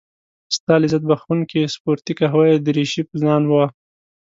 [0.55, 3.65] ستا لذت بخښونکې سپورتي قهوه يي دريشي په ځان وه.